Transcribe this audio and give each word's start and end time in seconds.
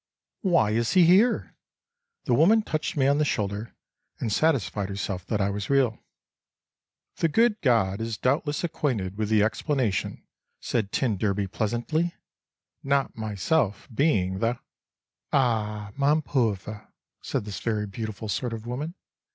"Why 0.41 0.71
is 0.71 0.93
he 0.93 1.05
here?" 1.05 1.53
the 2.23 2.33
woman 2.33 2.63
touched 2.63 2.97
me 2.97 3.05
on 3.05 3.19
the 3.19 3.23
shoulder, 3.23 3.75
and 4.19 4.33
satisfied 4.33 4.89
herself 4.89 5.27
that 5.27 5.39
I 5.39 5.51
was 5.51 5.69
real. 5.69 5.99
"The 7.17 7.27
good 7.27 7.61
God 7.61 8.01
is 8.01 8.17
doubtless 8.17 8.63
acquainted 8.63 9.15
with 9.19 9.29
the 9.29 9.43
explanation," 9.43 10.25
said 10.59 10.91
t 10.91 11.07
d 11.07 11.45
pleasantly. 11.45 12.15
"Not 12.81 13.15
myself 13.15 13.87
being 13.93 14.39
the—" 14.39 14.57
"Ah, 15.31 15.91
mon 15.95 16.23
pauvre" 16.23 16.91
said 17.21 17.45
this 17.45 17.59
very 17.59 17.85
beautiful 17.85 18.27
sort 18.27 18.53
of 18.53 18.65
woman. 18.65 18.95